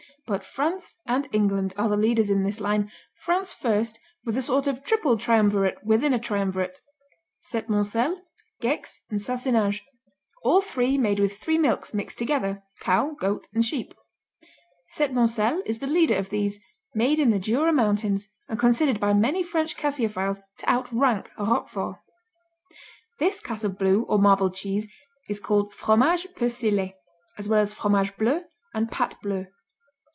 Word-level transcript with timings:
But 0.27 0.45
France 0.45 0.95
and 1.05 1.27
England 1.33 1.73
are 1.77 1.89
the 1.89 1.97
leaders 1.97 2.29
in 2.29 2.43
this 2.43 2.61
line, 2.61 2.89
France 3.15 3.51
first 3.51 3.99
with 4.23 4.37
a 4.37 4.41
sort 4.41 4.65
of 4.65 4.85
triple 4.85 5.17
triumvirate 5.17 5.83
within 5.83 6.13
a 6.13 6.19
triumvirate 6.19 6.79
Septmoncel, 7.41 8.15
Gex, 8.61 9.01
and 9.09 9.19
Sassenage, 9.21 9.81
all 10.41 10.61
three 10.61 10.97
made 10.97 11.19
with 11.19 11.35
three 11.37 11.57
milks 11.57 11.93
mixed 11.93 12.17
together: 12.17 12.63
cow, 12.79 13.11
goat 13.19 13.49
and 13.53 13.65
sheep. 13.65 13.93
Septmoncel 14.95 15.61
is 15.65 15.79
the 15.79 15.87
leader 15.87 16.15
of 16.15 16.29
these, 16.29 16.59
made 16.95 17.19
in 17.19 17.31
the 17.31 17.39
Jura 17.39 17.73
mountains 17.73 18.29
and 18.47 18.57
considered 18.57 19.01
by 19.01 19.11
many 19.11 19.43
French 19.43 19.75
caseophiles 19.75 20.39
to 20.59 20.69
outrank 20.69 21.29
Roquefort. 21.37 21.97
This 23.19 23.41
class 23.41 23.65
of 23.65 23.77
Blue 23.77 24.03
or 24.03 24.17
marbled 24.17 24.53
cheese 24.55 24.87
is 25.27 25.41
called 25.41 25.73
fromage 25.73 26.25
persillé, 26.37 26.93
as 27.37 27.49
well 27.49 27.59
as 27.59 27.73
fromage 27.73 28.15
bleu 28.15 28.45
and 28.73 28.89
pate 28.89 29.19
bleue. 29.21 29.47